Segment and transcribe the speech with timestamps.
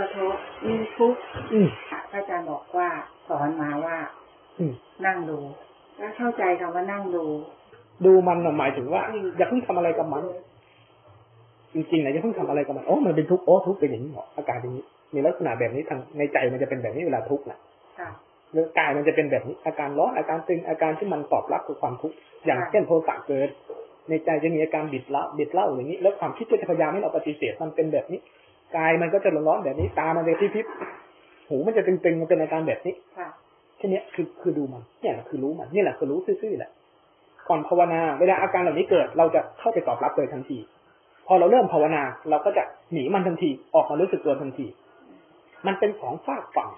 [0.00, 0.34] กระทบ
[0.66, 1.20] มีทุกข์
[1.52, 1.68] อืม
[2.10, 2.88] พระอาจารย์บอกว่า
[3.28, 3.96] สอนมาว่า
[4.58, 4.72] อืม
[5.06, 5.38] นั่งดู
[5.98, 7.24] แล้วเข้าใจคำว่านั่งดู
[8.06, 10.24] ดูมันน่ะหมายถึงว่าอืมอย่าเพิ่งทำอะไรกับมัน
[11.74, 14.84] จริงๆนะอย่าเพิ่งทำอะไรกับมันโอ้มันเป็นทุกข์โอ้ทุกข์เป็นอย่างนี้เหรออาการอย่างนี้
[15.14, 17.58] มีลักษณะแบบนี้ทางในใจมันจะเป็นแบบนี้เวลาทุกข์นะ
[17.98, 18.10] ค่ะ
[18.52, 23.48] หรือกายมันจะเป็นแบบนี้ อาการร้อนอาการตึงอาการที่มันตอบรับกับความทุกข์อย่างค่ะเช่นโทสะเกิด
[24.08, 28.20] ในใจจะมีอาการบิดละบิดเล่าอย่างนี้ แล้วความคิดก็จะพยายามให้เราปฏิเสธมันเป็นแบบนี้
[28.76, 30.66] กายมันก็จะร้อนๆแบบนี้ ตามันจะที่พิบ
[31.48, 33.28] หูมันจะตึงๆมันเป็นอาการแบบนี้ค่ะ
[33.76, 36.70] แค่เนี้ยคือคือดูมันเนี่ยแหละคือรู้มันนี่แหละคือรู้ซื่อๆแหละ
[37.48, 40.58] ก่อนภาวนา เวลาอาการเหล่านี้เกิด เราจะเข้าไปตอบรับเลยทันที
[41.26, 44.66] พอเราเริ่มภาวนา เราก็จะหนีมันทันทีออกมารู้สึกตัวทันที
[45.66, 46.70] มันเป็นของฝากฝั่ง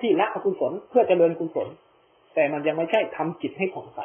[0.00, 1.68] ที่ละอกุศลเพื่อเจริญกุศล
[2.34, 4.00] แต่มันยังไม่ใช่ทำจิตให้ผ่องใส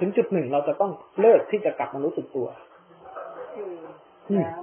[0.00, 2.46] ถึงจุดหนึ่งเราจะต้องเลิกที่จะกลับมารู้สึกตัว
[3.54, 3.94] คืออืมแล้ว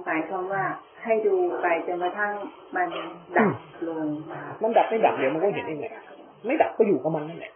[0.06, 0.64] หมายความว่า
[1.04, 2.32] ให้ดูไปจนกระทั่ง
[2.76, 2.88] มัน
[3.36, 3.52] ดับ
[3.88, 4.06] ลง
[4.62, 5.92] มันดับไม่ดับเดี๋ยวมันก็เห็นเองแหละ
[6.46, 7.52] ไม่ดับก็อยู่กับมันนั่นแหละ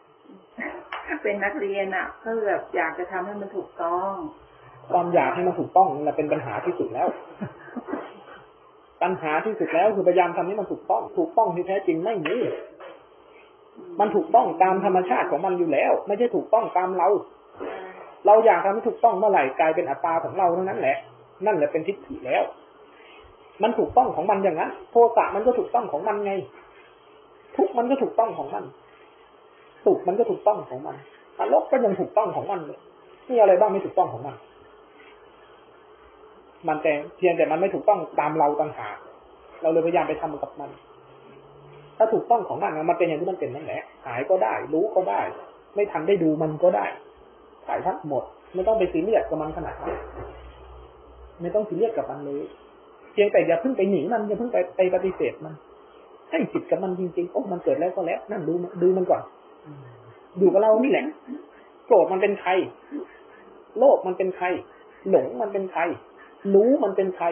[1.23, 4.13] เป็นนักเรียนอะก็แบบอยากจะทำให้มันถูกต้อง
[4.93, 7.09] ความอยากให้มันถูกต้องนั่นแหละเป็นปัญหาที่สุดแล้ว
[9.03, 12.37] ปัญหาที่สุดแล้วคือพยายามทำให้มันถูกต้อง ถูกต้องที่แท้จริงไม่มี
[14.01, 17.09] มันถูกต้องตามธรรมชาติของมันอยู่แล้ว ไม่ใช่ถูกต้องตามเรา
[18.27, 20.97] เราอยากทำให้ถูกต้องเมื่อไหร่กลายเป็นอัตตาของเราเท่านั้นแหละ
[21.47, 22.45] นั่นแหละเป็นทิฏฐิแล้ว
[23.63, 26.33] มันถูกต้องของมันอย่างนั้นโทสะมันก็ถูกต้องของมันไง
[27.57, 28.65] ทุกมันก็ถูกต้องของมัน
[29.85, 30.97] สุขมันก็ถูกต้องของมัน
[31.39, 32.81] นรกก็ยังถูกต้องของมันเลย
[33.29, 34.35] นี่อะไรบ้างไม่ถูกต้องของมัน
[36.69, 38.97] มันแต่เพียงแต่มันไม่ถูกต้องตามเราต่างหาก
[39.63, 40.71] เราเลยพยายามไปทำกับมัน
[41.99, 45.21] ถ้าถูกต้องของมันนะมันเป็นอย่างที่มันเป็นนั่นแหละ หายก็ได้ รู้ก็ได้
[45.75, 46.85] ไม่ทันได้ดูมันก็ได้
[47.67, 49.95] ขายทั้งหมด ไม่ต้องไปซีเรียสกับมันขนาดนั้น
[51.41, 52.43] ไม่ต้องซีเรียสกับมันเลย
[53.13, 55.55] เพียงแต่อย่าเพิ่งไปหนีมันอย่าเพิ่งไปไปปฏิเสธมัน
[56.31, 59.23] ให้จิตกับมันจริงๆโอ้มันเกิดแล้วก็แล้ว นั่นดูดูมันก่อน
[60.41, 61.07] ดูกับเรานี่แหละ
[61.87, 62.51] โกรธมันเป็นใคร
[63.79, 64.47] โลภมันเป็นใคร
[65.11, 65.83] หลงมันเป็นใคร
[66.55, 67.27] รู้มันเป็นใคร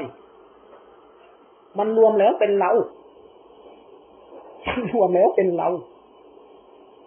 [1.78, 2.70] มันรวมแล้วเป็นเรา
[4.68, 5.68] มันรวมแล้วเป็นเรา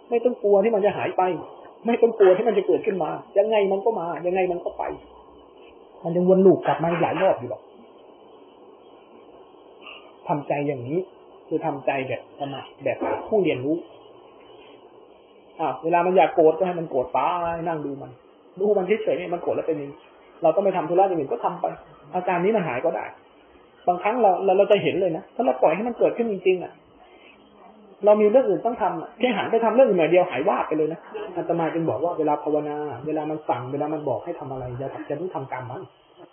[0.10, 1.24] ไม่ต้องกลัวที่มันจะหายไป
[1.86, 4.84] ไม่ต้องกลัวที่มันจะเกิดขึ้นมา ยังไงมันก็มา ยังไงมันก็ไป
[6.04, 7.62] มันยังวนลูปกลับมาหลายรอบอยู่หรอก
[10.28, 11.00] ทำใจอย่างนี้
[11.48, 12.98] คือทำใจแบบสมาแบบ
[13.28, 13.76] ผู้เรียนรู้
[15.60, 18.12] อ่าเวลามันอยากโกรธก็ให้มันโกรธตายนั่งดูมัน
[18.60, 19.92] ดูมันเฉยๆเนี่ยมันโกรธแล้วเป็นยัง
[20.42, 21.66] เราต้องไปทำธุระอย่างอื่นก็ทำไป
[22.16, 23.06] อาการนี้มันหายก็ได้
[23.88, 26.74] บางครั้งเราเราเราจะเห็นเลยนะถ้าเราปล่อยให้มันเกิดขึ้นจริงๆอะ
[28.06, 31.00] เรามีเรื่องอื่นต้องทำอะแค่หันไปทำเรื่องอื่นหน่อยเดียวหายวาบไปเลยนะ
[31.36, 35.82] อาตมาจึงบอกว่าเวลาภาวนา เวลามันสั่งเวลามันบอกให้ทำอะไรอย่าจะต้องทำตามมัน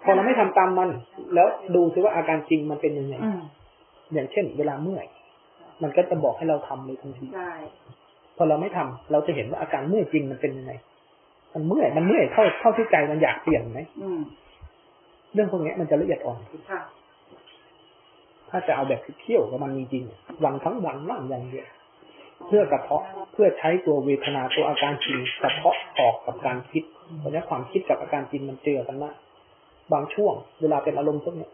[0.05, 0.91] พอเราไม่ทำตามมัน
[1.35, 3.41] แล้วดูซิว่าอาการจริงมันเป็นยังไงอืม
[4.13, 5.07] อย่างเช่น เวลาเมื่อย
[5.83, 7.53] มันก็จะบอกให้เราทำเลยทันทีใช่
[8.37, 10.73] พอเราไม่ทำเราจะเห็นว่าอาการเมื่อยจริงมันเป็นยังไง
[11.55, 14.21] มันเมื่อยมันเมื่อยเท่าเท่าที่ใจมันอยากเปลี่ยนไหมอืม
[15.35, 16.81] เรื่องพวกนี้มันจะละเอียดอ่อนขึ้นค่ะ
[18.51, 21.69] ถ้าจะเอาแบบเที่ยวกับมันจริงๆวันทั้งวันนั่งอย่างเดียว
[22.47, 23.03] เพื่อกระเทาะ
[23.33, 26.85] เพื่อใช้ตัวเวทนาตัวอาการจริงกระเทาะออกกับการคิด
[27.19, 29.17] เพราะนั้นความคิดกับอาการจริงมันเจอกันมาก
[29.93, 31.53] บางช่วง เวลาเป็นอารมณ์พวกเนี้ย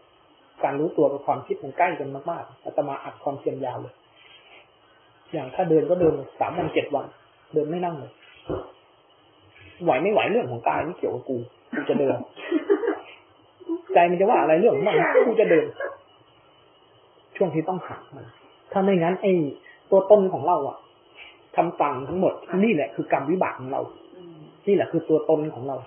[0.63, 3.93] การรู้ตัวกับความคิดมันใกล้กันมากๆอาตมาอัดความเพียรยาวเลย
[5.33, 7.05] อย่างถ้าเดินก็เดินสามวันเจ็ดวัน
[7.53, 8.11] เดินไม่นั่งเลย
[9.83, 11.37] ไหวไม่ไหวเรื่องของกายไม่เกี่ยวกับกู
[11.75, 12.17] กูจะเดิน
[13.93, 14.95] ใจมันจะว่าอะไรเรื่องของมัน
[15.27, 15.65] กูจะเดิน
[17.37, 18.25] ช่วงที่ต้องหักมัน
[18.71, 19.33] ถ้าไม่งั้นไอ้
[19.91, 20.77] ตัวตนของเราอะ
[21.57, 22.33] คำสั่งทั้งหมด
[22.65, 23.81] นี่แหละคือกรรมวิบากของเรา
[24.15, 24.37] อืม
[24.67, 25.77] นี่แหละคือตัวตนของเรา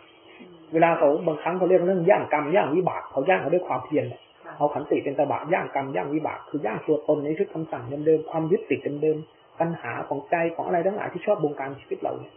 [0.72, 12.32] เวลาเขาบางครั้งเขาเรียกเรื่องย่างกรรมย่างวิบากเขาย่างเขาด้วยความเพียรเนี่ยค่ะเอาขันติเป็นตบะย่างกรรมย่างวิบาก คือย่างตัวตนในชุดคำสั่งเดิมๆความยึดติดเดิมๆปัญหาของใจของอะไรทั้งหลายที่ชอบบงการชีวิตเราเนี่ย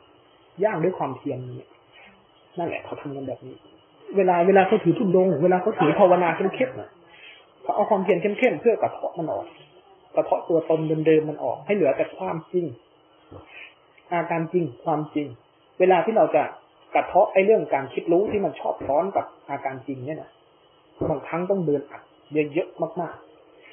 [0.63, 1.69] ย่างด้วยความเพียรเนี่ย
[2.57, 3.55] นั่นแหละเขาทำกันแบบนี้
[4.17, 6.89] เวลาเวลาเขาถือทุนดงค์เวลาเขาถือภาวนาเข้มๆน่ะ
[7.63, 9.45] เขาเอาความเพียรเข้มๆเพื่อกระเทาะมันออก
[10.15, 12.65] กระเทาะตัวตนเดิมๆมันออก ให้เหลือแต่ความจริง
[14.11, 15.27] อาการจริงความจริง
[15.79, 16.43] เวลาที่เราจะ
[16.95, 20.31] กระเทาะไอ้เรื่องการคิดรู้ที่มันชอบซ้อนกับอาการจริงเนี่ยนะ
[21.09, 22.01] บางครั้งต้องเดินอัด
[22.53, 23.15] เยอะๆมาก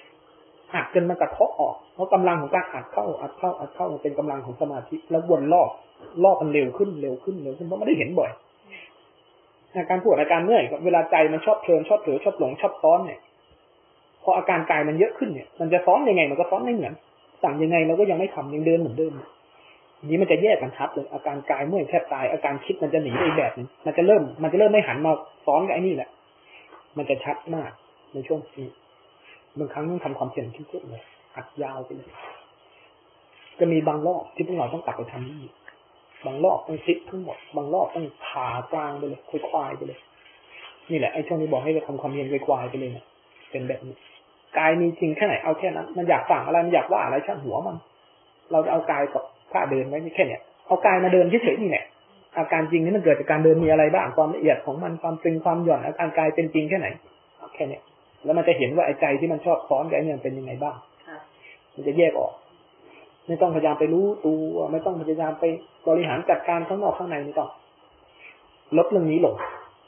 [0.06, 5.70] ๆอัดจนมันกระเทาะออกเพราะกำลังของการอัดเข้าอัดเข้าอัดเข้าเป็นกำลังของสมาธิแล้ววนรอบ
[6.24, 8.30] รอบมันเร็วขึ้นเร็วขึ้นเร็วขึ้นเพราะไม่ได้เห็นบ่อย
[9.74, 13.20] อาการปวดอาการเมื่อยเวลาใจมันชอบเพลินชอบเผลอชอบหลงชอบซ้อนเนี่ย
[14.30, 16.94] ออาการกายมันเยอะขึ้นเนี่ย มันจะซ้อนยังไงมันก็ซ้อนไม่เหมือน
[17.42, 19.12] สั่งยังไงเราก็ยังไม่ทำยังเดินเหมือนเดิม
[20.04, 25.12] นนี้มันจะแยกกันชัดเลยอาการกายเมื่อยแทบตายอาการคิดมันจะหนีไปอีแบบหนึงมันจะเริ่ม มันจะเริ่มไม่หันมา
[25.46, 26.08] ซ้อนกับไอ้นี่แหละ
[26.96, 27.70] มันจะชัดมาก
[28.12, 28.68] ในช่วงนี้
[29.58, 31.02] บางครั้งต้องทำความเพียรเข้มข้นเลย
[31.36, 32.10] อัดยาวไปเลย
[33.58, 35.50] จะมีบางรอบที่พวกเราต้องกลับไปทำนี่
[36.26, 39.98] บางรอบต้องซิดทั้งหมด บางรอบต้องผ่ากลางไปเลยควายไปเลย
[40.90, 43.06] นี่แหละไอ้ช่วงนี้บอกให้เราทำความเพียรควายไปเลยเนี่ย
[43.50, 43.94] เป็นแบบนี้
[44.58, 47.76] กายมีจริงแค่ไหนเอาแค่นั้น มันอยากสั่งอะไรมันอยากว่าอะไรช่างหัวมัน
[48.52, 51.84] เราจะเอากายกับท่าเดินไว้แค่เนี้ยเอากายมาเดินเฉยๆนี่แหละ
[52.36, 56.88] อาการจริงนี่มันเกิดจากการเดินมีอะไรบ้างความละเอียดของมันความตึงความหย่อนอาการกายเป็นจริงแค่ไหน
[57.38, 57.82] เอาแค่เนี้ย
[58.24, 60.76] แล้วมันจะเห็นว่าไอ้ใจที่มันชอบซ้อนกับไอ้เนี่ยมันเป็นยังไงบ้าง
[61.06, 61.18] ค่ะ
[61.74, 62.32] มันจะแยกออก
[63.26, 65.44] ไม่ต้องพยายามไปรู้ตัวไม่ต้องพยายามไป
[65.88, 67.50] บริหารจัดการข้างนอกข้างในไม่ต้อง
[68.76, 69.34] ลดเรื่องนี้ลง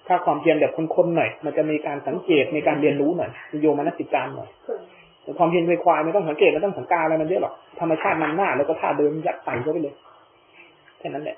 [0.07, 3.31] ถ้าความเพียรแบบคนๆหน่อย มันจะมีการสังเกตมีการเรียนรู้หน่อย
[3.63, 4.49] โยมนสิการหน่อย
[5.23, 9.95] แต่ความเพียรควายไม่ต้องสังเกตไม่ต้องสังการอะไรมันเยอะหรอกธรรมชาติมันหน้าแล้วก็ท่าเดินยัดใส่เข้าไปเลย
[10.99, 11.37] แค่นั้นแหละ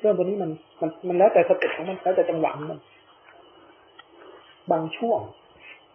[0.00, 0.50] เรื่องตัวนี้มัน
[0.80, 2.80] มันมันแล้วแต่สเต็ปของมันแล้วแต่จังหวะมัน
[4.72, 5.20] บางช่วง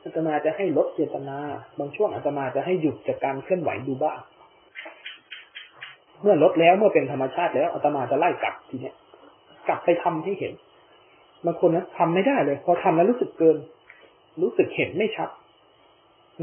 [0.04, 1.38] อาตมาจะให้ลดเจตนา
[1.80, 4.19] บางช่วงอาตมาจะให้หยุดจากการเคลื่อนไหวดูบ้าง
[6.22, 8.96] เมื่อลดแล้วเมื่อเป็นธรรมชาติแล้วอาตมาจะไล่กลับทีเนี้ย
[9.68, 10.54] กลับไปทำให้เห็น
[11.46, 13.58] บางคนนะทำไม่ได้เลย พอทำแล้วรู้สึกเกิน
[14.42, 15.30] รู้สึกเห็นไม่ชัด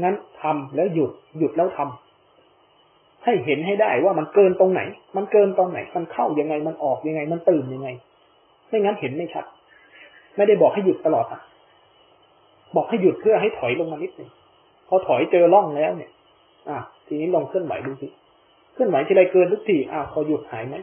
[0.03, 4.81] งั้นทำแล้วหยุดหยุดแล้วทำให้เห็นให้ได้ว่ามันเกินตรงไหน
[5.17, 7.89] มันเกินตรงไหน มันเข้ายังไง มันออกยังไง มันตื่นยังไง
[8.67, 9.45] ไม่งั้นเห็นไม่ชัด
[10.35, 11.41] ไม่ได้บอกให้หยุดตลอดอะ
[12.75, 14.29] บอกให้หยุดเพื่อให้ถอยลงมานิดหนึ่ง
[14.87, 16.11] พอถอยเจอร่องแล้วเนี่ย
[16.69, 16.77] อะ
[17.07, 18.07] ทีนี้ลองเคลื่อนไหวดูสิ
[18.73, 20.75] เคลื่อนไหวทีไรเกินทุกทีอะพอหยุดหายไหม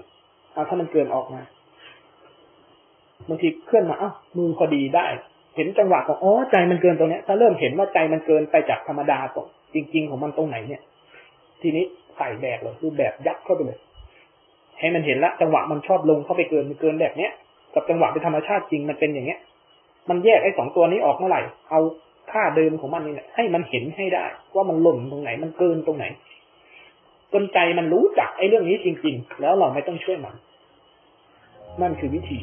[0.55, 1.41] อะถ้ามันเกินออกมา
[3.29, 5.07] บางทีเคลื่อนมาอ้าวมือพอดีได้
[5.57, 10.83] เห็นจังหวะของอ๋อใจมันเกินตรงเนี้ย ถ้าเริ่มเห็นว่าใจมันเกินไปจากธรรมดาตรงจริง ๆ ของมันตรงไหนเนี่ย
[11.63, 11.85] ทีนี้
[12.17, 13.79] ใส่แบบเลยคือแบบยัดเข้าไปเลย
[14.79, 17.31] ให้มันเห็นละจังหวะมันชอบลงเข้าไปเกินมันเกินแบบเนี้ย
[17.75, 19.41] กับจังหวะเป็นธรรมชาติจริงมันเป็นอย่างเงี้ย
[20.09, 21.41] มันแยกไอ้สองตัวนี้ออกเมื่อไหร่
[21.71, 21.81] เอา
[22.33, 24.25] ค่าเดิมของมันนี่แหละให้มันเห็นให้ได้
[24.55, 26.05] ว่ามันหล่นตรงไหน มันเกินตรงไหน
[27.33, 30.35] จนใจมันรู้จักไอ้เรื่องนี้จริง ๆ แล้วเราไม่ต้องช่วยมัน
[31.81, 32.39] นั่นคือวิธี